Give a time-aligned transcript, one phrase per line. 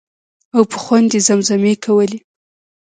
[0.55, 2.19] او په خوند یې زمزمې کولې.